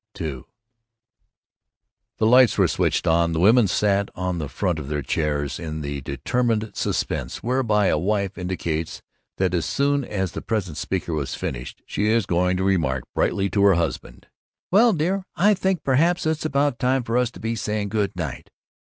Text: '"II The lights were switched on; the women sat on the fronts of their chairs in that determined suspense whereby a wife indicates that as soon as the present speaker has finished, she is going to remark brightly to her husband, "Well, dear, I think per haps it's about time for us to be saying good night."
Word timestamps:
'"II 0.19 0.41
The 2.17 2.25
lights 2.25 2.57
were 2.57 2.67
switched 2.67 3.05
on; 3.05 3.33
the 3.33 3.39
women 3.39 3.67
sat 3.67 4.09
on 4.15 4.39
the 4.39 4.49
fronts 4.49 4.79
of 4.79 4.87
their 4.89 5.03
chairs 5.03 5.59
in 5.59 5.81
that 5.81 6.03
determined 6.03 6.71
suspense 6.73 7.43
whereby 7.43 7.85
a 7.85 7.99
wife 7.99 8.35
indicates 8.35 9.03
that 9.37 9.53
as 9.53 9.67
soon 9.67 10.03
as 10.03 10.31
the 10.31 10.41
present 10.41 10.77
speaker 10.77 11.13
has 11.19 11.35
finished, 11.35 11.83
she 11.85 12.07
is 12.07 12.25
going 12.25 12.57
to 12.57 12.63
remark 12.63 13.03
brightly 13.13 13.47
to 13.51 13.61
her 13.61 13.75
husband, 13.75 14.25
"Well, 14.71 14.91
dear, 14.93 15.23
I 15.35 15.53
think 15.53 15.83
per 15.83 15.93
haps 15.93 16.25
it's 16.25 16.45
about 16.45 16.79
time 16.79 17.03
for 17.03 17.15
us 17.15 17.29
to 17.29 17.39
be 17.39 17.55
saying 17.55 17.89
good 17.89 18.15
night." 18.15 18.49